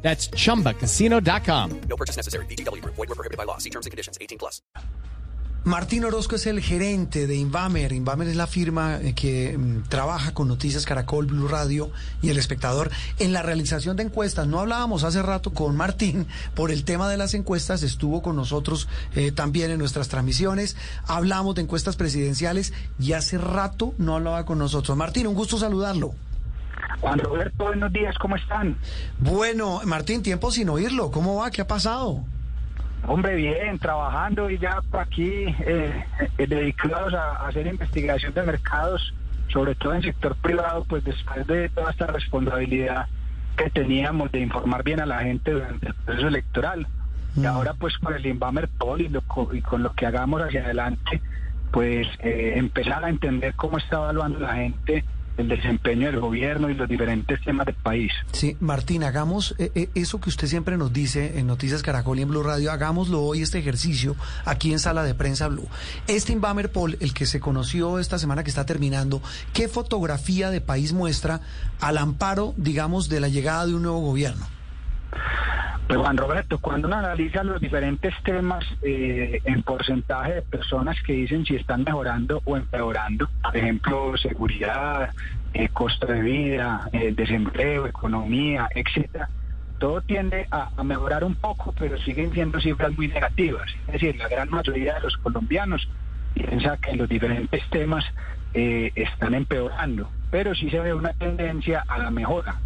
That's 0.00 0.30
chumbacasino.com. 0.30 1.80
No 1.88 1.96
purchase 1.96 2.16
necessary. 2.16 2.46
BGW. 2.46 2.82
Void 2.84 2.96
were 2.96 3.14
prohibited 3.14 3.36
by 3.36 3.44
law. 3.44 3.58
See 3.58 3.70
terms 3.70 3.84
and 3.84 3.90
conditions. 3.90 4.16
18 4.20 4.38
plus. 4.38 4.62
Martín 5.64 6.04
Orozco 6.04 6.36
es 6.36 6.46
el 6.46 6.62
gerente 6.62 7.26
de 7.26 7.36
Invamer. 7.36 7.92
Invamer 7.92 8.28
es 8.28 8.36
la 8.36 8.46
firma 8.46 8.98
eh, 9.02 9.12
que 9.12 9.58
mm, 9.58 9.88
trabaja 9.88 10.32
con 10.32 10.48
Noticias 10.48 10.86
Caracol, 10.86 11.26
Blue 11.26 11.46
Radio 11.46 11.90
y 12.22 12.30
El 12.30 12.38
Espectador 12.38 12.90
en 13.18 13.34
la 13.34 13.42
realización 13.42 13.96
de 13.96 14.04
encuestas. 14.04 14.46
No 14.46 14.60
hablábamos 14.60 15.04
hace 15.04 15.20
rato 15.20 15.52
con 15.52 15.76
Martín 15.76 16.26
por 16.54 16.70
el 16.70 16.84
tema 16.84 17.10
de 17.10 17.18
las 17.18 17.34
encuestas. 17.34 17.82
Estuvo 17.82 18.22
con 18.22 18.36
nosotros 18.36 18.88
eh, 19.14 19.30
también 19.30 19.70
en 19.70 19.78
nuestras 19.78 20.08
transmisiones. 20.08 20.76
Hablamos 21.06 21.56
de 21.56 21.62
encuestas 21.62 21.96
presidenciales 21.96 22.72
y 22.98 23.12
hace 23.12 23.36
rato 23.36 23.92
no 23.98 24.16
hablaba 24.16 24.46
con 24.46 24.58
nosotros. 24.58 24.96
Martín, 24.96 25.26
un 25.26 25.34
gusto 25.34 25.58
saludarlo. 25.58 26.14
Juan 27.00 27.18
Roberto, 27.20 27.64
buenos 27.64 27.92
días, 27.92 28.16
¿cómo 28.18 28.36
están? 28.36 28.76
Bueno, 29.20 29.80
Martín, 29.84 30.22
tiempo 30.22 30.50
sin 30.50 30.68
oírlo. 30.68 31.10
¿Cómo 31.10 31.36
va? 31.36 31.50
¿Qué 31.50 31.60
ha 31.62 31.66
pasado? 31.66 32.24
Hombre, 33.06 33.36
bien, 33.36 33.78
trabajando 33.78 34.50
y 34.50 34.58
ya 34.58 34.80
aquí 34.92 35.44
eh, 35.60 36.04
eh, 36.38 36.46
dedicados 36.46 37.14
a, 37.14 37.36
a 37.36 37.48
hacer 37.48 37.66
investigación 37.68 38.34
de 38.34 38.42
mercados, 38.42 39.14
sobre 39.52 39.74
todo 39.76 39.94
en 39.94 40.02
sector 40.02 40.34
privado, 40.36 40.84
pues 40.88 41.04
después 41.04 41.46
de 41.46 41.68
toda 41.68 41.92
esta 41.92 42.08
responsabilidad 42.08 43.06
que 43.56 43.70
teníamos 43.70 44.30
de 44.32 44.40
informar 44.40 44.82
bien 44.82 45.00
a 45.00 45.06
la 45.06 45.20
gente 45.20 45.52
durante 45.52 45.86
el 45.88 45.94
proceso 45.94 46.28
electoral. 46.28 46.86
Y 47.36 47.40
Mm. 47.40 47.46
ahora 47.46 47.74
pues 47.74 47.96
con 47.98 48.14
el 48.14 48.26
Invamer 48.26 48.68
Poll 48.68 49.02
y, 49.02 49.08
lo 49.08 49.22
y 49.52 49.60
con 49.60 49.82
lo 49.84 49.92
que 49.94 50.06
hagamos 50.06 50.42
hacia 50.42 50.64
adelante, 50.64 51.20
pues 51.70 52.08
eh, 52.20 52.54
empezar 52.56 53.04
a 53.04 53.08
entender 53.10 53.54
cómo 53.54 53.78
está 53.78 53.96
evaluando 53.96 54.40
la 54.40 54.54
gente 54.56 55.04
el 55.38 55.48
desempeño 55.48 56.08
del 56.08 56.20
gobierno 56.20 56.68
y 56.68 56.74
los 56.74 56.88
diferentes 56.88 57.40
temas 57.42 57.66
del 57.66 57.76
país. 57.76 58.12
Sí, 58.32 58.56
Martín, 58.60 59.04
hagamos 59.04 59.54
eh, 59.58 59.70
eh, 59.74 59.88
eso 59.94 60.20
que 60.20 60.28
usted 60.28 60.48
siempre 60.48 60.76
nos 60.76 60.92
dice 60.92 61.38
en 61.38 61.46
Noticias 61.46 61.82
Caracol 61.82 62.18
y 62.18 62.22
en 62.22 62.28
Blue 62.28 62.42
Radio, 62.42 62.72
hagámoslo 62.72 63.22
hoy 63.22 63.42
este 63.42 63.58
ejercicio 63.58 64.16
aquí 64.44 64.72
en 64.72 64.80
Sala 64.80 65.04
de 65.04 65.14
Prensa 65.14 65.48
Blue. 65.48 65.68
Este 66.08 66.32
Invamer 66.32 66.70
Poll, 66.70 66.98
el 67.00 67.14
que 67.14 67.24
se 67.24 67.40
conoció 67.40 67.98
esta 67.98 68.18
semana 68.18 68.42
que 68.42 68.50
está 68.50 68.66
terminando, 68.66 69.22
¿qué 69.52 69.68
fotografía 69.68 70.50
de 70.50 70.60
país 70.60 70.92
muestra 70.92 71.40
al 71.80 71.98
amparo, 71.98 72.52
digamos, 72.56 73.08
de 73.08 73.20
la 73.20 73.28
llegada 73.28 73.66
de 73.66 73.74
un 73.74 73.82
nuevo 73.82 74.00
gobierno? 74.00 74.57
Pues 75.88 76.00
Juan 76.00 76.18
Roberto, 76.18 76.58
cuando 76.58 76.86
uno 76.86 76.98
analiza 76.98 77.42
los 77.42 77.62
diferentes 77.62 78.12
temas 78.22 78.62
eh, 78.82 79.40
en 79.44 79.62
porcentaje 79.62 80.34
de 80.34 80.42
personas 80.42 81.00
que 81.02 81.14
dicen 81.14 81.46
si 81.46 81.56
están 81.56 81.82
mejorando 81.82 82.42
o 82.44 82.58
empeorando, 82.58 83.26
por 83.42 83.56
ejemplo, 83.56 84.14
seguridad, 84.18 85.10
eh, 85.54 85.70
costo 85.70 86.06
de 86.06 86.20
vida, 86.20 86.90
eh, 86.92 87.14
desempleo, 87.16 87.86
economía, 87.86 88.68
etcétera, 88.74 89.30
todo 89.78 90.02
tiende 90.02 90.46
a, 90.50 90.68
a 90.76 90.84
mejorar 90.84 91.24
un 91.24 91.36
poco, 91.36 91.74
pero 91.78 91.96
siguen 91.96 92.32
siendo 92.32 92.60
cifras 92.60 92.94
muy 92.94 93.08
negativas. 93.08 93.70
Es 93.86 93.94
decir, 93.94 94.16
la 94.16 94.28
gran 94.28 94.50
mayoría 94.50 94.96
de 94.96 95.00
los 95.00 95.16
colombianos 95.16 95.88
piensa 96.34 96.76
que 96.76 96.96
los 96.96 97.08
diferentes 97.08 97.62
temas 97.70 98.04
eh, 98.52 98.92
están 98.94 99.32
empeorando, 99.32 100.10
pero 100.30 100.54
sí 100.54 100.68
se 100.68 100.80
ve 100.80 100.92
una 100.92 101.14
tendencia 101.14 101.82
a 101.88 101.96
la 101.96 102.10
mejora, 102.10 102.56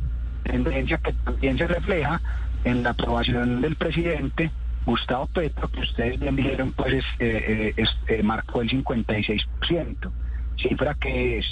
tendencia 0.42 0.98
que 0.98 1.12
también 1.12 1.56
se 1.56 1.68
refleja 1.68 2.20
en 2.64 2.82
la 2.82 2.90
aprobación 2.90 3.60
del 3.60 3.76
presidente 3.76 4.50
Gustavo 4.84 5.26
Petro, 5.26 5.68
que 5.68 5.80
ustedes 5.80 6.18
bien 6.18 6.36
dijeron, 6.36 6.72
pues 6.72 6.94
es, 6.94 7.04
eh, 7.18 7.44
eh, 7.46 7.74
es, 7.76 7.88
eh, 8.08 8.22
marcó 8.22 8.62
el 8.62 8.70
56%, 8.70 10.10
cifra 10.56 10.94
que 10.94 11.38
es 11.38 11.46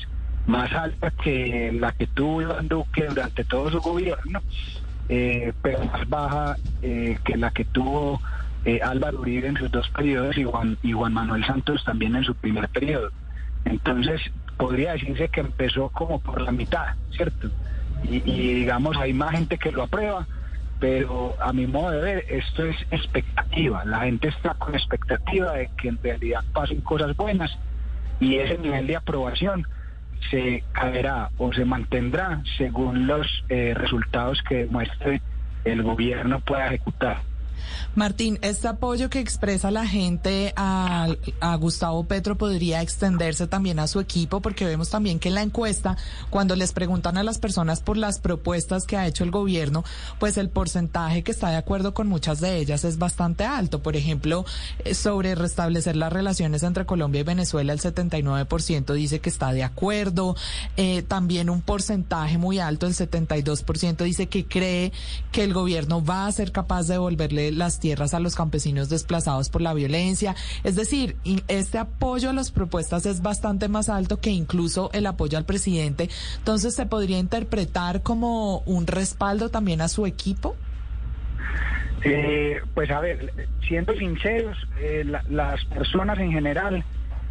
más 0.46 0.72
alta 0.72 1.10
que 1.10 1.70
la 1.72 1.92
que 1.92 2.06
tuvo 2.08 2.42
Iván 2.42 2.68
Duque 2.68 3.06
durante 3.06 3.44
todo 3.44 3.70
su 3.70 3.80
gobierno, 3.80 4.40
eh, 5.08 5.52
pero 5.62 5.84
más 5.84 6.08
baja 6.08 6.56
eh, 6.82 7.18
que 7.24 7.36
la 7.36 7.50
que 7.50 7.64
tuvo 7.64 8.20
Álvaro 8.82 9.20
Uribe 9.20 9.48
en 9.48 9.56
sus 9.56 9.70
dos 9.70 9.88
periodos 9.88 10.36
y 10.36 10.44
Juan, 10.44 10.76
y 10.82 10.92
Juan 10.92 11.14
Manuel 11.14 11.44
Santos 11.46 11.82
también 11.84 12.14
en 12.14 12.24
su 12.24 12.34
primer 12.34 12.68
periodo. 12.68 13.10
Entonces, 13.64 14.20
podría 14.58 14.92
decirse 14.92 15.28
que 15.28 15.40
empezó 15.40 15.88
como 15.88 16.20
por 16.20 16.42
la 16.42 16.52
mitad, 16.52 16.94
¿cierto? 17.10 17.50
Y, 18.04 18.16
y 18.30 18.54
digamos, 18.54 18.98
hay 18.98 19.14
más 19.14 19.30
gente 19.30 19.56
que 19.56 19.72
lo 19.72 19.84
aprueba, 19.84 20.26
pero 20.80 21.36
a 21.40 21.52
mi 21.52 21.66
modo 21.66 21.90
de 21.90 22.00
ver, 22.00 22.24
esto 22.28 22.64
es 22.64 22.76
expectativa. 22.90 23.84
La 23.84 24.00
gente 24.00 24.28
está 24.28 24.54
con 24.54 24.74
expectativa 24.74 25.52
de 25.52 25.68
que 25.76 25.88
en 25.88 26.02
realidad 26.02 26.42
pasen 26.52 26.80
cosas 26.80 27.14
buenas 27.16 27.56
y 28.18 28.36
ese 28.36 28.58
nivel 28.58 28.86
de 28.86 28.96
aprobación 28.96 29.66
se 30.30 30.64
caerá 30.72 31.30
o 31.38 31.52
se 31.52 31.64
mantendrá 31.64 32.42
según 32.56 33.06
los 33.06 33.26
eh, 33.48 33.74
resultados 33.74 34.42
que 34.48 34.66
muestre 34.66 35.20
el 35.64 35.82
gobierno 35.82 36.40
pueda 36.40 36.66
ejecutar. 36.66 37.29
Martín, 37.94 38.38
este 38.42 38.68
apoyo 38.68 39.10
que 39.10 39.18
expresa 39.18 39.70
la 39.70 39.86
gente 39.86 40.52
a, 40.56 41.08
Gustavo 41.58 42.04
Petro 42.04 42.36
podría 42.36 42.82
extenderse 42.82 43.46
también 43.46 43.78
a 43.78 43.86
su 43.86 44.00
equipo, 44.00 44.40
porque 44.40 44.64
vemos 44.64 44.90
también 44.90 45.18
que 45.18 45.28
en 45.28 45.34
la 45.34 45.42
encuesta, 45.42 45.96
cuando 46.30 46.56
les 46.56 46.72
preguntan 46.72 47.18
a 47.18 47.22
las 47.22 47.38
personas 47.38 47.80
por 47.80 47.96
las 47.96 48.20
propuestas 48.20 48.84
que 48.84 48.96
ha 48.96 49.06
hecho 49.06 49.24
el 49.24 49.30
gobierno, 49.30 49.84
pues 50.18 50.36
el 50.36 50.48
porcentaje 50.48 51.22
que 51.22 51.32
está 51.32 51.50
de 51.50 51.56
acuerdo 51.56 51.92
con 51.92 52.08
muchas 52.08 52.40
de 52.40 52.56
ellas 52.56 52.84
es 52.84 52.98
bastante 52.98 53.44
alto. 53.44 53.82
Por 53.82 53.96
ejemplo, 53.96 54.44
eh, 54.84 54.94
sobre 54.94 55.34
restablecer 55.34 55.96
las 55.96 56.12
relaciones 56.12 56.62
entre 56.62 56.86
Colombia 56.86 57.20
y 57.20 57.24
Venezuela, 57.24 57.72
el 57.72 57.80
79% 57.80 58.94
dice 58.94 59.20
que 59.20 59.28
está 59.28 59.52
de 59.52 59.64
acuerdo. 59.64 60.36
Eh, 60.76 61.02
también 61.02 61.50
un 61.50 61.62
porcentaje 61.62 62.38
muy 62.38 62.58
alto, 62.58 62.86
el 62.86 62.94
72% 62.94 64.04
dice 64.04 64.28
que 64.28 64.44
cree 64.44 64.92
que 65.32 65.44
el 65.44 65.52
gobierno 65.52 66.04
va 66.04 66.26
a 66.26 66.32
ser 66.32 66.52
capaz 66.52 66.86
de 66.86 66.98
las 67.52 67.80
tierras 67.80 68.14
a 68.14 68.20
los 68.20 68.34
campesinos 68.34 68.88
desplazados 68.88 69.48
por 69.50 69.62
la 69.62 69.74
violencia. 69.74 70.34
Es 70.64 70.76
decir, 70.76 71.16
este 71.48 71.78
apoyo 71.78 72.30
a 72.30 72.32
las 72.32 72.50
propuestas 72.50 73.06
es 73.06 73.22
bastante 73.22 73.68
más 73.68 73.88
alto 73.88 74.20
que 74.20 74.30
incluso 74.30 74.90
el 74.92 75.06
apoyo 75.06 75.38
al 75.38 75.44
presidente. 75.44 76.08
Entonces, 76.38 76.74
¿se 76.74 76.86
podría 76.86 77.18
interpretar 77.18 78.02
como 78.02 78.58
un 78.60 78.86
respaldo 78.86 79.48
también 79.48 79.80
a 79.80 79.88
su 79.88 80.06
equipo? 80.06 80.56
Eh, 82.02 82.62
pues 82.74 82.90
a 82.90 83.00
ver, 83.00 83.32
siendo 83.68 83.94
sinceros, 83.94 84.56
eh, 84.80 85.04
la, 85.04 85.22
las 85.28 85.62
personas 85.66 86.18
en 86.18 86.32
general 86.32 86.82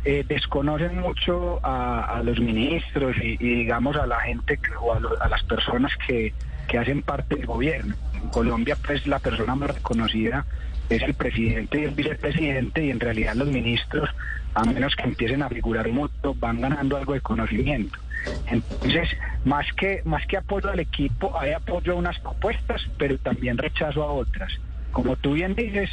eh, 0.05 0.23
desconocen 0.27 0.99
mucho 0.99 1.59
a, 1.63 2.21
los 2.23 2.39
ministros 2.39 3.15
y, 3.21 3.35
digamos 3.37 3.97
a 3.97 4.05
la 4.05 4.19
gente 4.21 4.59
o 4.79 4.93
a, 4.93 4.99
lo, 4.99 5.21
a 5.21 5.27
las 5.27 5.43
personas 5.43 5.91
que, 6.07 6.33
que 6.67 6.77
hacen 6.77 7.01
parte 7.01 7.35
del 7.35 7.45
gobierno. 7.45 7.95
En 8.21 8.29
Colombia, 8.29 8.77
pues 8.85 9.05
la 9.07 9.19
persona 9.19 9.55
más 9.55 9.75
reconocida 9.75 10.45
es 10.89 11.01
el 11.03 11.13
presidente 11.13 11.81
y 11.81 11.83
el 11.83 11.91
vicepresidente 11.91 12.85
y 12.85 12.89
en 12.89 12.99
realidad 12.99 13.35
los 13.35 13.47
ministros, 13.47 14.09
a 14.53 14.63
menos 14.63 14.95
que 14.95 15.03
empiecen 15.03 15.43
a 15.43 15.49
figurar 15.49 15.87
mucho, 15.89 16.33
van 16.35 16.61
ganando 16.61 16.97
algo 16.97 17.13
de 17.13 17.21
conocimiento. 17.21 17.99
Entonces, 18.47 19.09
más 19.45 19.65
que, 19.73 20.01
más 20.05 20.25
que 20.25 20.37
apoyo 20.37 20.69
al 20.69 20.79
equipo, 20.79 21.37
hay 21.39 21.53
apoyo 21.53 21.93
a 21.93 21.95
unas 21.95 22.19
propuestas, 22.19 22.81
pero 22.97 23.17
también 23.19 23.57
rechazo 23.57 24.03
a 24.03 24.11
otras. 24.11 24.51
Como 24.91 25.15
tú 25.15 25.33
bien 25.33 25.55
dices, 25.55 25.89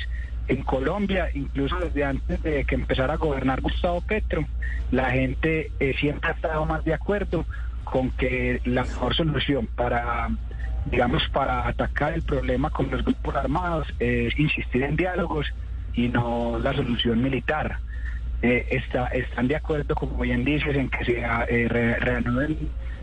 en 0.48 0.62
Colombia, 0.62 1.28
incluso 1.34 1.76
desde 1.78 2.04
antes 2.04 2.42
de 2.42 2.65
que 2.65 2.75
empezara 2.75 3.15
a 3.15 3.16
gobernar 3.16 3.60
Gustavo 3.60 4.00
Petro, 4.00 4.47
la 4.91 5.10
gente 5.10 5.71
eh, 5.80 5.95
siempre 5.98 6.30
ha 6.30 6.34
estado 6.34 6.65
más 6.66 6.84
de 6.84 6.95
acuerdo 6.95 7.45
con 7.84 8.10
que 8.10 8.60
la 8.65 8.83
mejor 8.83 9.15
solución 9.15 9.66
para 9.66 10.28
digamos, 10.91 11.28
para 11.33 11.66
atacar 11.66 12.12
el 12.12 12.22
problema 12.22 12.71
con 12.71 12.91
los 12.91 13.04
grupos 13.04 13.34
armados 13.34 13.86
es 13.98 14.38
insistir 14.38 14.83
en 14.83 14.97
diálogos 14.97 15.47
y 15.94 16.09
no 16.09 16.59
la 16.59 16.72
solución 16.74 17.22
militar. 17.22 17.78
Eh, 18.42 18.66
está, 18.71 19.06
están 19.09 19.48
de 19.48 19.56
acuerdo, 19.56 19.94
como 19.94 20.18
bien 20.18 20.44
dices, 20.44 20.77
en 20.77 20.91
que 20.91 21.04
se 21.04 21.18
eh, 21.21 21.68
re, 21.68 21.97
reanuden 21.97 22.56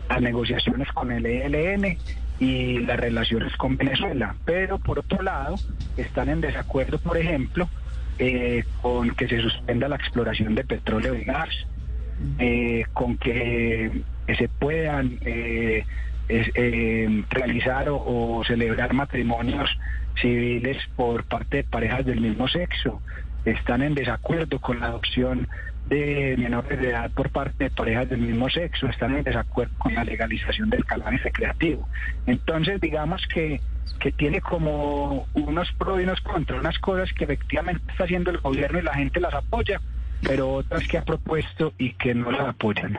las 0.08 0.20
negociaciones 0.20 0.90
con 0.92 1.10
el 1.10 1.26
ELN 1.26 1.98
y 2.38 2.78
las 2.78 2.98
relaciones 2.98 3.54
con 3.56 3.76
Venezuela, 3.76 4.34
pero 4.44 4.78
por 4.78 5.00
otro 5.00 5.22
lado 5.22 5.56
están 5.96 6.28
en 6.28 6.40
desacuerdo, 6.40 6.98
por 6.98 7.16
ejemplo, 7.16 7.68
eh, 8.18 8.64
con 8.80 9.10
que 9.10 9.28
se 9.28 9.40
suspenda 9.40 9.88
la 9.88 9.96
exploración 9.96 10.54
de 10.54 10.64
petróleo 10.64 11.14
y 11.14 11.24
gas, 11.24 11.50
con 12.92 13.16
que, 13.18 14.02
que, 14.26 14.36
se 14.36 14.48
puedan 14.48 15.18
es, 16.28 16.50
eh, 16.54 17.24
realizar 17.30 17.88
o, 17.88 17.96
o, 17.96 18.44
celebrar 18.44 18.92
matrimonios 18.94 19.70
civiles 20.20 20.78
por 20.96 21.24
parte 21.24 21.58
de 21.58 21.64
parejas 21.64 22.04
del 22.04 22.20
mismo 22.20 22.48
sexo. 22.48 23.02
están 23.44 23.82
en 23.82 23.94
desacuerdo 23.94 24.58
con 24.58 24.80
la 24.80 24.86
adopción 24.86 25.48
de 25.88 26.34
menores 26.38 26.80
de 26.80 26.90
edad 26.90 27.10
por 27.10 27.30
parte 27.30 27.64
de 27.64 27.70
parejas 27.70 28.08
del 28.08 28.20
mismo 28.20 28.48
sexo, 28.48 28.86
están 28.86 29.16
en 29.16 29.22
desacuerdo 29.22 29.74
con 29.78 29.94
la 29.94 30.04
legalización 30.04 30.70
del 30.70 30.84
cannabis 30.84 31.22
recreativo. 31.22 31.88
Entonces, 32.26 32.80
digamos 32.80 33.26
que, 33.26 33.60
que 34.00 34.12
tiene 34.12 34.40
como 34.40 35.26
unos 35.34 35.70
pros 35.72 36.00
y 36.00 36.04
unos 36.04 36.20
contras, 36.22 36.60
unas 36.60 36.78
cosas 36.78 37.12
que 37.12 37.24
efectivamente 37.24 37.82
está 37.90 38.04
haciendo 38.04 38.30
el 38.30 38.38
gobierno 38.38 38.78
y 38.78 38.82
la 38.82 38.94
gente 38.94 39.20
las 39.20 39.34
apoya, 39.34 39.80
pero 40.22 40.52
otras 40.52 40.88
que 40.88 40.96
ha 40.96 41.04
propuesto 41.04 41.74
y 41.78 41.92
que 41.92 42.14
no 42.14 42.30
las 42.30 42.48
apoyan. 42.48 42.98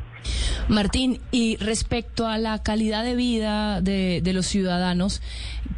Martín, 0.69 1.19
y 1.31 1.57
respecto 1.57 2.27
a 2.27 2.37
la 2.37 2.59
calidad 2.63 3.03
de 3.03 3.15
vida 3.15 3.81
de, 3.81 4.21
los 4.33 4.45
ciudadanos, 4.45 5.21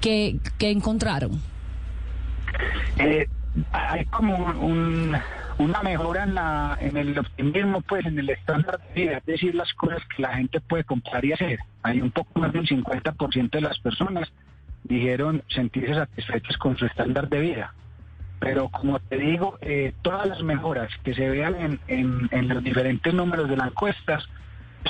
¿qué, 0.01 0.38
qué 0.59 0.69
encontraron? 0.71 1.41
Eh, 2.97 3.27
hay 3.71 4.06
como 4.06 4.35
un- 4.38 5.15
una 5.57 5.81
mejora 5.83 6.24
en, 6.24 6.35
la, 6.35 6.77
en 6.81 6.97
el 6.97 7.18
optimismo, 7.18 7.81
pues 7.81 8.06
en 8.06 8.18
el 8.19 8.30
estándar 8.30 8.80
de 8.80 9.01
vida, 9.01 9.18
es 9.18 9.25
decir, 9.25 9.56
las 9.56 9.71
cosas 9.74 10.00
que 10.15 10.21
la 10.24 10.35
gente 10.35 10.59
puede 10.62 10.83
comprar 10.83 11.24
y 11.25 11.33
hacer. 11.33 11.59
Hay 11.83 12.01
un 12.01 12.12
poco 12.12 12.39
más 12.39 12.51
del 12.53 12.68
50% 12.68 13.50
de 13.51 13.62
las 13.62 13.80
personas 13.80 14.30
dijeron 14.83 15.44
sentirse 15.47 15.94
satisfechas 15.94 16.57
con 16.57 16.77
su 16.77 16.85
estándar 16.85 17.30
de 17.30 17.39
vida. 17.39 17.74
Pero 18.39 18.68
como 18.69 19.00
te 19.00 19.18
digo, 19.18 19.57
eh, 19.62 19.94
todas 20.01 20.27
las 20.27 20.44
mejoras 20.44 20.89
que 21.03 21.13
se 21.13 21.30
vean 21.30 21.56
en, 21.56 21.80
en- 21.88 22.27
en 22.31 22.47
los 22.50 22.62
diferentes 22.63 23.13
números 23.13 23.47
de 23.50 23.56
las 23.57 23.68
encuestas 23.68 24.25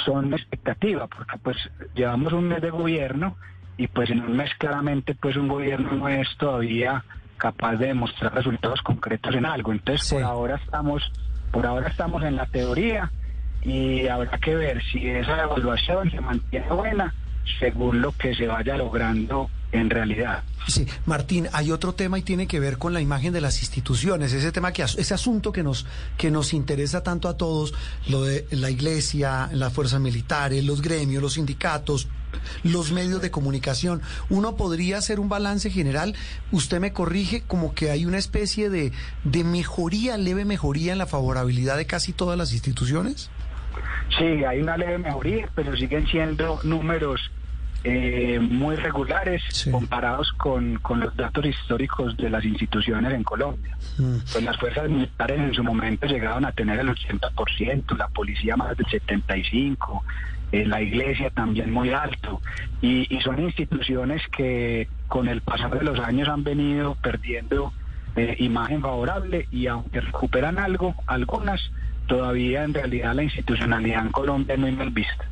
son 0.05 0.33
expectativa, 0.33 1.07
porque 1.07 1.37
pues 1.37 1.57
llevamos 1.95 2.33
un 2.33 2.47
mes 2.47 2.61
de 2.61 2.69
gobierno 2.69 3.35
y 3.77 3.87
pues 3.87 4.09
en 4.09 4.21
un 4.21 4.37
mes 4.37 4.51
claramente 4.57 5.15
pues 5.15 5.35
un 5.35 5.47
gobierno 5.47 5.91
no 5.93 6.07
es 6.07 6.27
todavía 6.37 7.03
capaz 7.37 7.75
de 7.77 7.87
demostrar 7.87 8.33
resultados 8.33 8.81
concretos 8.81 9.35
en 9.35 9.45
algo. 9.45 9.71
Entonces 9.71 10.07
Sí. 10.07 10.15
por 10.15 10.23
ahora 10.23 10.55
estamos, 10.55 11.11
por 11.51 11.65
ahora 11.65 11.87
estamos 11.89 12.23
en 12.23 12.35
la 12.35 12.45
teoría 12.45 13.11
y 13.63 14.07
habrá 14.07 14.37
que 14.37 14.55
ver 14.55 14.81
si 14.91 15.07
esa 15.07 15.43
evaluación 15.43 16.11
se 16.11 16.21
mantiene 16.21 16.67
buena 16.67 17.13
según 17.59 18.01
lo 18.01 18.11
que 18.13 18.33
se 18.35 18.47
vaya 18.47 18.77
logrando 18.77 19.49
en 19.73 19.89
realidad. 19.89 20.43
Sí, 20.67 20.87
Martín, 21.05 21.49
hay 21.51 21.71
otro 21.71 21.93
tema 21.93 22.17
y 22.17 22.21
tiene 22.21 22.47
que 22.47 22.59
ver 22.59 22.77
con 22.77 22.93
la 22.93 23.01
imagen 23.01 23.33
de 23.33 23.41
las 23.41 23.61
instituciones, 23.61 24.31
ese 24.31 24.51
tema 24.51 24.71
que 24.71 24.83
ese 24.83 25.13
asunto 25.13 25.51
que 25.51 25.63
nos 25.63 25.85
que 26.17 26.31
nos 26.31 26.53
interesa 26.53 27.03
tanto 27.03 27.27
a 27.27 27.35
todos, 27.35 27.73
lo 28.07 28.23
de 28.23 28.47
la 28.51 28.69
iglesia, 28.69 29.49
las 29.51 29.73
fuerzas 29.73 29.99
militares, 29.99 30.63
los 30.63 30.81
gremios, 30.81 31.21
los 31.21 31.33
sindicatos, 31.33 32.07
los 32.63 32.91
medios 32.91 33.21
de 33.21 33.31
comunicación. 33.31 34.01
Uno 34.29 34.55
podría 34.55 34.99
hacer 34.99 35.19
un 35.19 35.27
balance 35.27 35.69
general, 35.69 36.15
usted 36.51 36.79
me 36.79 36.93
corrige 36.93 37.41
como 37.41 37.73
que 37.73 37.89
hay 37.89 38.05
una 38.05 38.19
especie 38.19 38.69
de 38.69 38.91
de 39.23 39.43
mejoría, 39.43 40.17
leve 40.17 40.45
mejoría 40.45 40.93
en 40.93 40.99
la 40.99 41.07
favorabilidad 41.07 41.77
de 41.77 41.87
casi 41.87 42.13
todas 42.13 42.37
las 42.37 42.53
instituciones. 42.53 43.31
Sí, 44.17 44.43
hay 44.45 44.61
una 44.61 44.77
leve 44.77 44.99
mejoría, 44.99 45.49
pero 45.55 45.75
siguen 45.75 46.05
siendo 46.07 46.59
números 46.63 47.19
eh, 47.83 48.39
muy 48.39 48.75
regulares 48.75 49.41
Sí. 49.49 49.69
comparados 49.71 50.31
con, 50.33 50.75
con 50.79 50.99
los 51.01 51.15
datos 51.15 51.45
históricos 51.45 52.15
de 52.17 52.29
las 52.29 52.43
instituciones 52.45 53.13
en 53.13 53.23
Colombia. 53.23 53.75
Mm. 53.97 54.17
Pues 54.31 54.43
las 54.43 54.57
fuerzas 54.57 54.89
militares 54.89 55.39
en 55.39 55.53
su 55.53 55.63
momento 55.63 56.05
llegaron 56.07 56.45
a 56.45 56.51
tener 56.51 56.79
el 56.79 56.87
80%, 56.89 57.97
la 57.97 58.07
policía 58.09 58.55
más 58.55 58.75
del 58.77 58.85
75%, 58.87 60.01
eh, 60.51 60.65
la 60.65 60.81
iglesia 60.81 61.29
también 61.31 61.71
muy 61.71 61.89
alto. 61.91 62.41
Y, 62.81 63.07
y 63.15 63.21
son 63.21 63.41
instituciones 63.41 64.21
que 64.35 64.87
con 65.07 65.27
el 65.27 65.41
pasar 65.41 65.77
de 65.77 65.83
los 65.83 65.99
años 65.99 66.27
han 66.29 66.43
venido 66.43 66.95
perdiendo 67.01 67.73
eh, 68.15 68.35
imagen 68.39 68.81
favorable 68.81 69.47
y 69.51 69.67
aunque 69.67 69.99
recuperan 70.01 70.59
algo, 70.59 70.95
algunas, 71.07 71.59
todavía 72.07 72.63
en 72.63 72.73
realidad 72.73 73.15
la 73.15 73.23
institucionalidad 73.23 74.05
en 74.05 74.11
Colombia 74.11 74.55
no 74.57 74.67
es 74.67 74.75
mal 74.75 74.91
vista. 74.91 75.25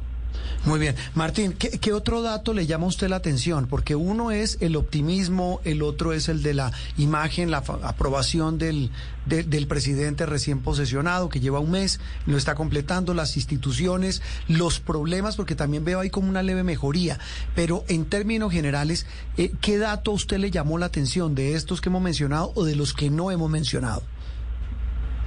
Muy 0.65 0.79
bien. 0.79 0.95
Martín, 1.15 1.53
¿qué, 1.53 1.91
otro 1.93 2.21
dato 2.21 2.53
le 2.53 2.67
llama 2.67 2.85
a 2.85 2.89
usted 2.89 3.09
la 3.09 3.15
atención? 3.15 3.65
Porque 3.67 3.95
uno 3.95 4.29
es 4.31 4.57
el 4.61 4.75
optimismo, 4.75 5.59
el 5.63 5.81
otro 5.81 6.13
es 6.13 6.29
el 6.29 6.43
de 6.43 6.53
la 6.53 6.71
imagen, 6.97 7.49
la 7.49 7.57
aprobación 7.57 8.57
del, 8.59 8.91
de- 9.25 9.43
del 9.43 9.65
presidente 9.67 10.25
recién 10.27 10.59
posesionado, 10.59 11.29
que 11.29 11.39
lleva 11.39 11.59
un 11.59 11.71
mes, 11.71 11.99
lo 12.27 12.37
está 12.37 12.53
completando, 12.53 13.13
las 13.15 13.37
instituciones, 13.37 14.21
los 14.47 14.79
problemas, 14.79 15.35
porque 15.35 15.55
también 15.55 15.83
veo 15.83 15.99
ahí 15.99 16.09
como 16.11 16.29
una 16.29 16.43
leve 16.43 16.63
mejoría. 16.63 17.17
Pero 17.55 17.83
en 17.87 18.05
términos 18.05 18.51
generales, 18.51 19.07
eh, 19.37 19.51
¿qué 19.61 19.79
dato 19.79 20.11
a 20.11 20.13
usted 20.13 20.37
le 20.37 20.51
llamó 20.51 20.77
la 20.77 20.85
atención 20.85 21.33
de 21.33 21.55
estos 21.55 21.81
que 21.81 21.89
hemos 21.89 22.03
mencionado 22.03 22.51
o 22.55 22.63
de 22.65 22.75
los 22.75 22.93
que 22.93 23.09
no 23.09 23.31
hemos 23.31 23.49
mencionado? 23.49 24.03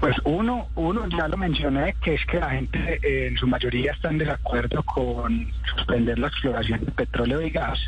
Pues 0.00 0.17
uno, 0.25 0.69
uno 0.75 1.06
ya 1.08 1.29
lo 1.29 1.37
mencioné, 1.37 1.94
que 2.02 2.14
es 2.14 2.26
que 2.26 2.38
la 2.38 2.50
gente 2.50 3.00
eh, 3.02 3.29
en 3.29 3.37
su 3.38 3.46
mayoría 3.46 3.93
está 3.93 4.11
en 4.11 4.19
desacuerdo 4.19 4.82
con 4.82 5.50
suspender 5.75 6.19
la 6.19 6.29
exploración 6.29 6.85
de 6.85 6.93
petróleo 6.93 7.41
y 7.41 7.50
gas. 7.50 7.79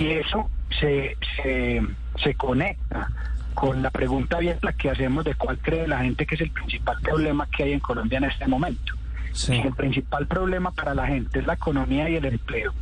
Y 0.00 0.10
eso 0.12 0.50
se, 0.80 1.16
se, 1.42 1.82
se 2.22 2.34
conecta 2.34 3.10
con 3.54 3.80
la 3.82 3.90
pregunta 3.90 4.36
abierta 4.38 4.72
que 4.72 4.90
hacemos 4.90 5.24
de 5.24 5.34
cuál 5.34 5.58
cree 5.58 5.86
la 5.88 6.00
gente 6.00 6.26
que 6.26 6.34
es 6.34 6.40
el 6.42 6.50
principal 6.50 6.96
problema 7.02 7.48
que 7.56 7.62
hay 7.64 7.72
en 7.72 7.80
Colombia 7.80 8.18
en 8.18 8.24
este 8.24 8.46
momento. 8.46 8.94
Sí. 9.32 9.54
El 9.64 9.72
principal 9.74 10.26
problema 10.26 10.72
para 10.72 10.94
la 10.94 11.06
gente 11.06 11.38
es 11.40 11.46
la 11.46 11.54
economía 11.54 12.08
y 12.10 12.16
el 12.16 12.24
empleo. 12.24 12.72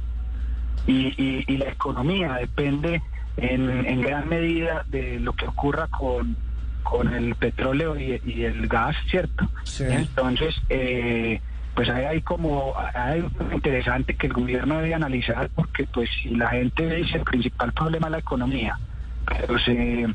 Y, 0.87 1.09
y- 1.23 1.45
y 1.47 1.56
la 1.59 1.69
economía 1.71 2.35
depende 2.35 3.03
en, 3.37 3.69
en 3.87 4.01
gran 4.03 4.29
medida 4.29 4.85
de 4.89 5.19
lo 5.21 5.33
que 5.35 5.47
ocurra 5.47 5.87
con, 5.89 6.37
con 6.85 7.13
el 7.13 7.35
petróleo 7.35 7.99
y, 7.99 8.21
y 8.25 8.45
el 8.45 8.69
gas, 8.69 8.95
¿cierto? 9.11 9.51
Sí. 9.65 9.85
Entonces, 9.89 10.55
eh, 10.69 11.41
pues 11.75 11.89
hay, 11.89 12.05
hay 12.05 12.20
como 12.20 12.75
hay 12.77 13.20
algo 13.20 13.31
interesante 13.53 14.15
que 14.15 14.29
el 14.29 14.32
gobierno 14.32 14.77
debe 14.77 14.94
analizar 14.94 15.51
porque 15.55 15.85
pues 15.93 16.08
si 16.23 16.31
la 16.31 16.51
gente 16.51 16.94
dice 16.94 17.17
el 17.17 17.25
principal 17.25 17.73
problema 17.73 18.06
es 18.06 18.13
la 18.13 18.19
economía, 18.19 18.79
pero 19.27 19.58
se, 19.58 20.06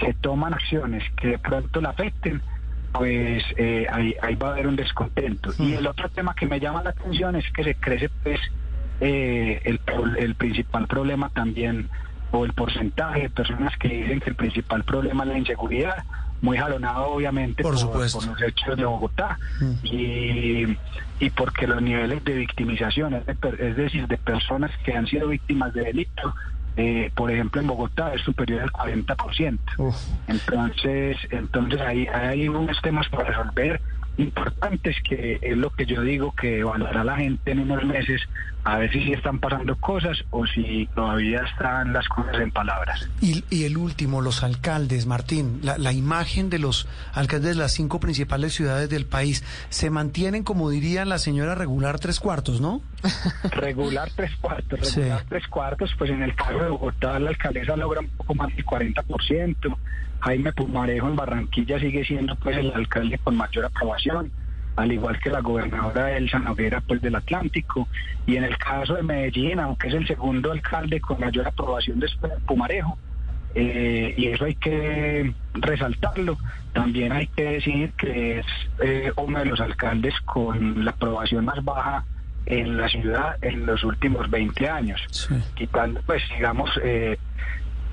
se 0.00 0.14
toman 0.20 0.54
acciones 0.54 1.02
que 1.16 1.28
de 1.28 1.38
pronto 1.38 1.80
la 1.80 1.90
afecten, 1.90 2.40
pues 2.92 3.42
eh, 3.56 3.86
ahí, 3.90 4.14
ahí 4.22 4.36
va 4.36 4.50
a 4.50 4.52
haber 4.52 4.68
un 4.68 4.76
descontento. 4.76 5.50
Y 5.58 5.72
el 5.72 5.86
otro 5.86 6.08
tema 6.10 6.34
que 6.34 6.46
me 6.46 6.60
llama 6.60 6.82
la 6.84 6.90
atención 6.90 7.34
es 7.34 7.50
que 7.52 7.64
se 7.64 7.74
crece 7.74 8.08
pues 8.22 8.38
eh, 9.00 9.60
el 9.64 10.34
principal 10.36 10.86
problema 10.86 11.30
también 11.30 11.88
o 12.32 12.44
el 12.44 12.52
porcentaje 12.54 13.22
de 13.22 13.30
personas 13.30 13.76
que 13.78 13.88
dicen 13.88 14.20
que 14.20 14.30
el 14.30 14.36
principal 14.36 14.82
problema 14.84 15.22
es 15.24 15.28
la 15.30 15.38
inseguridad, 15.38 16.04
muy 16.40 16.56
jalonado 16.58 17.06
obviamente 17.12 17.62
Por 17.62 17.78
supuesto. 17.78 18.18
por 18.18 18.28
los 18.28 18.42
hechos 18.42 18.76
de 18.76 18.84
Bogotá 18.84 19.38
Mm. 19.60 19.72
y, 19.84 20.78
y 21.20 21.30
porque 21.30 21.66
los 21.68 21.80
niveles 21.80 22.24
de 22.24 22.34
victimización, 22.34 23.14
es, 23.14 23.26
de 23.26 23.34
per- 23.36 23.60
es 23.60 23.76
decir, 23.76 24.08
de 24.08 24.16
personas 24.18 24.70
que 24.84 24.92
han 24.96 25.06
sido 25.06 25.28
víctimas 25.28 25.72
de 25.72 25.82
delito, 25.84 26.34
eh, 26.76 27.10
por 27.14 27.30
ejemplo 27.30 27.60
en 27.60 27.66
Bogotá 27.68 28.12
es 28.14 28.22
superior 28.22 28.62
al 28.62 28.72
40%. 28.72 29.58
Uf. 29.78 29.94
Entonces, 30.26 31.16
entonces 31.30 31.80
ahí 31.82 32.06
hay 32.06 32.48
unos 32.48 32.80
temas 32.80 33.08
para 33.10 33.24
resolver 33.24 33.80
importantes 34.18 34.96
que 35.08 35.38
es 35.40 35.56
lo 35.56 35.70
que 35.70 35.86
yo 35.86 36.02
digo 36.02 36.34
que 36.34 36.58
evaluará 36.60 37.02
la 37.04 37.16
gente 37.16 37.50
en 37.52 37.60
unos 37.60 37.82
meses 37.84 38.20
a 38.64 38.78
ver 38.78 38.92
si 38.92 39.02
sí 39.02 39.12
están 39.12 39.40
pasando 39.40 39.74
cosas 39.76 40.22
o 40.30 40.46
si 40.46 40.88
todavía 40.94 41.40
están 41.50 41.92
las 41.92 42.06
cosas 42.08 42.34
en 42.40 42.50
palabras. 42.52 43.08
Y, 43.20 43.42
y 43.50 43.64
el 43.64 43.76
último, 43.76 44.20
los 44.20 44.44
alcaldes, 44.44 45.06
Martín, 45.06 45.58
la, 45.62 45.78
la 45.78 45.92
imagen 45.92 46.48
de 46.50 46.58
los 46.60 46.86
alcaldes 47.12 47.56
de 47.56 47.60
las 47.62 47.72
cinco 47.72 47.98
principales 47.98 48.54
ciudades 48.54 48.88
del 48.88 49.06
país 49.06 49.42
se 49.70 49.90
mantienen, 49.90 50.44
como 50.44 50.70
diría 50.70 51.04
la 51.04 51.18
señora 51.18 51.54
regular, 51.56 51.98
tres 51.98 52.20
cuartos, 52.20 52.60
¿no? 52.60 52.82
Regular 53.50 54.08
tres 54.14 54.30
cuartos, 54.36 54.78
regular 54.94 55.20
Sí. 55.20 55.26
tres 55.28 55.46
cuartos, 55.48 55.90
pues 55.98 56.10
en 56.10 56.22
el 56.22 56.34
caso 56.36 56.58
de 56.58 56.68
Bogotá 56.68 57.18
la 57.18 57.30
alcaldesa 57.30 57.76
logra 57.76 58.00
un 58.00 58.08
poco 58.10 58.34
más 58.36 58.54
del 58.54 58.64
40%, 58.64 59.76
Jaime 60.22 60.52
Pumarejo 60.52 61.08
en 61.08 61.16
Barranquilla 61.16 61.80
sigue 61.80 62.04
siendo 62.04 62.36
pues 62.36 62.56
el 62.56 62.72
alcalde 62.72 63.18
con 63.18 63.36
mayor 63.36 63.64
aprobación, 63.64 64.30
al 64.76 64.92
igual 64.92 65.18
que 65.18 65.30
la 65.30 65.40
gobernadora 65.40 66.16
Elsa 66.16 66.38
Noguera 66.38 66.80
pues 66.80 67.02
del 67.02 67.16
Atlántico, 67.16 67.88
y 68.26 68.36
en 68.36 68.44
el 68.44 68.56
caso 68.56 68.94
de 68.94 69.02
Medellín, 69.02 69.58
aunque 69.58 69.88
es 69.88 69.94
el 69.94 70.06
segundo 70.06 70.52
alcalde 70.52 71.00
con 71.00 71.18
mayor 71.18 71.48
aprobación 71.48 71.98
después 71.98 72.32
de 72.32 72.38
Pumarejo, 72.38 72.96
eh, 73.54 74.14
y 74.16 74.28
eso 74.28 74.44
hay 74.44 74.54
que 74.54 75.34
resaltarlo. 75.54 76.38
También 76.72 77.12
hay 77.12 77.26
que 77.26 77.44
decir 77.44 77.92
que 77.98 78.38
es 78.38 78.46
eh, 78.82 79.12
uno 79.16 79.40
de 79.40 79.44
los 79.46 79.60
alcaldes 79.60 80.14
con 80.24 80.84
la 80.84 80.92
aprobación 80.92 81.44
más 81.44 81.62
baja 81.64 82.04
en 82.46 82.76
la 82.76 82.88
ciudad 82.88 83.36
en 83.42 83.66
los 83.66 83.84
últimos 83.84 84.30
20 84.30 84.68
años, 84.68 85.28
quitando, 85.54 86.00
pues, 86.06 86.22
digamos, 86.36 86.70
eh, 86.82 87.18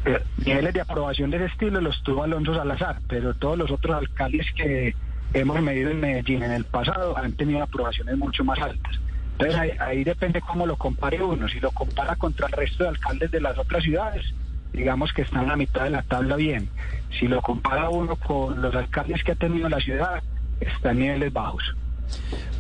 eh, 0.06 0.24
niveles 0.46 0.74
de 0.74 0.82
aprobación 0.82 1.29
de 1.29 1.38
ese 1.38 1.48
estilo 1.48 1.82
los 1.82 2.01
tuvo 2.03 2.24
Alonso 2.24 2.53
Salazar, 2.53 3.00
pero 3.08 3.34
todos 3.34 3.58
los 3.58 3.72
otros 3.72 3.98
alcaldes 3.98 4.48
que 4.56 4.96
hemos 5.34 5.62
medido 5.62 5.91
en 5.91 6.00
Medellín 6.00 6.44
en 6.44 6.51
el 6.51 6.65
pasado 6.65 7.18
han 7.18 7.34
tenido 7.34 7.62
aprobaciones 7.62 8.18
mucho 8.18 8.44
más 8.44 8.60
altas. 8.60 9.00
Entonces 9.34 9.58
ahí, 9.58 9.72
ahí 9.79 10.03
depende 10.03 10.41
cómo 10.41 10.65
lo 10.65 10.75
compare 10.75 11.22
uno. 11.22 11.48
Si 11.48 11.60
lo 11.60 11.72
compara 11.72 12.15
contra 12.15 12.48
el 12.48 12.53
resto 12.53 12.84
de 12.84 12.89
alcaldes 12.89 13.32
de 13.32 13.41
las 13.41 13.58
otras 13.58 13.84
ciudades, 13.84 14.34
digamos 14.74 15.13
que 15.13 15.24
está 15.24 15.41
en 15.41 15.48
la 15.48 15.56
mitad 15.56 15.84
de 15.84 15.91
la 15.91 16.01
tabla 16.03 16.36
bien. 16.36 16.70
Si 17.18 17.27
lo 17.27 17.41
compara 17.41 17.89
uno 17.89 18.15
con 18.15 18.62
los 18.62 18.75
alcaldes 18.75 19.24
que 19.24 19.32
ha 19.34 19.36
tenido 19.36 19.70
la 19.70 19.79
ciudad, 19.79 20.22
está 20.60 20.91
en 20.91 21.00
niveles 21.00 21.34
bajos. 21.34 21.75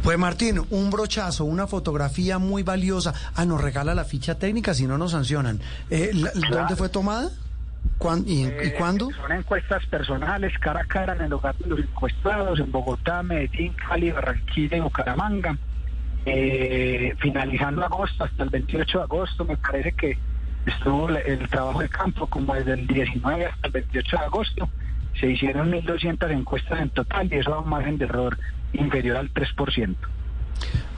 Pues 0.03 0.17
Martín, 0.17 0.61
un 0.69 0.89
brochazo, 0.89 1.45
una 1.45 1.67
fotografía 1.67 2.39
muy 2.39 2.63
valiosa. 2.63 3.13
Ah, 3.35 3.45
nos 3.45 3.61
regala 3.61 3.93
la 3.93 4.05
ficha 4.05 4.35
técnica, 4.39 4.73
si 4.73 4.87
no 4.87 4.97
nos 4.97 5.11
sancionan. 5.11 5.59
Eh, 5.89 6.11
la- 6.13 6.31
¿Dónde 6.49 6.75
fue 6.75 6.89
tomada? 6.89 7.29
¿Cuán- 7.97 8.23
y, 8.25 8.43
y 8.43 8.45
Eh, 8.45 8.75
cuándo? 8.77 9.09
Son 9.11 9.31
encuestas 9.31 9.85
personales, 9.87 10.53
cara 10.59 10.81
a 10.81 10.85
cara 10.85 11.15
en 11.15 11.21
el 11.23 11.33
hogar 11.33 11.55
de 11.57 11.67
los 11.67 11.79
encuestados, 11.79 12.59
en 12.59 12.71
Bogotá, 12.71 13.21
Medellín, 13.23 13.73
Cali, 13.73 14.11
Barranquilla 14.11 14.77
y 14.77 14.79
Bucaramanga. 14.79 15.57
Eh, 16.25 17.13
finalizando 17.19 17.83
agosto, 17.83 18.23
hasta 18.23 18.43
el 18.43 18.49
28 18.49 18.97
de 18.99 19.03
agosto, 19.03 19.45
me 19.45 19.57
parece 19.57 19.91
que 19.93 20.17
estuvo 20.65 21.09
el, 21.09 21.17
el 21.17 21.49
trabajo 21.49 21.79
de 21.81 21.89
campo 21.89 22.27
como 22.27 22.53
desde 22.53 22.73
el 22.73 22.87
19 22.87 23.45
hasta 23.47 23.67
el 23.67 23.73
28 23.73 24.17
de 24.17 24.23
agosto. 24.25 24.69
Se 25.19 25.27
hicieron 25.27 25.71
1.200 25.71 26.31
encuestas 26.31 26.81
en 26.81 26.89
total 26.89 27.31
y 27.31 27.37
eso 27.37 27.51
da 27.51 27.59
un 27.59 27.69
margen 27.69 27.97
de 27.97 28.05
error 28.05 28.37
inferior 28.73 29.17
al 29.17 29.33
3%. 29.33 29.95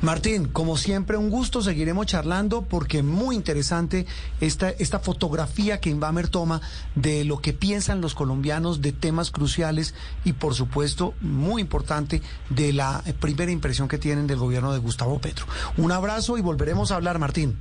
Martín, 0.01 0.47
como 0.47 0.77
siempre, 0.77 1.17
un 1.17 1.29
gusto. 1.29 1.61
Seguiremos 1.61 2.07
charlando 2.07 2.63
porque 2.63 3.03
muy 3.03 3.35
interesante 3.35 4.07
esta, 4.39 4.69
esta 4.69 4.99
fotografía 4.99 5.79
que 5.79 5.91
Invamer 5.91 6.27
toma 6.27 6.61
de 6.95 7.23
lo 7.23 7.37
que 7.37 7.53
piensan 7.53 8.01
los 8.01 8.15
colombianos 8.15 8.81
de 8.81 8.93
temas 8.93 9.29
cruciales 9.29 9.93
y, 10.23 10.33
por 10.33 10.55
supuesto, 10.55 11.13
muy 11.21 11.61
importante, 11.61 12.21
de 12.49 12.73
la 12.73 13.03
primera 13.19 13.51
impresión 13.51 13.87
que 13.87 13.99
tienen 13.99 14.25
del 14.25 14.39
gobierno 14.39 14.73
de 14.73 14.79
Gustavo 14.79 15.19
Petro. 15.19 15.45
Un 15.77 15.91
abrazo 15.91 16.37
y 16.37 16.41
volveremos 16.41 16.91
a 16.91 16.95
hablar, 16.95 17.19
Martín. 17.19 17.57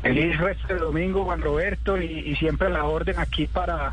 Feliz 0.00 0.38
resto 0.38 0.72
de 0.72 0.80
domingo, 0.80 1.24
Juan 1.24 1.42
Roberto, 1.42 2.00
y, 2.00 2.06
y 2.06 2.36
siempre 2.36 2.68
a 2.68 2.70
la 2.70 2.84
orden 2.84 3.18
aquí 3.18 3.46
para 3.46 3.92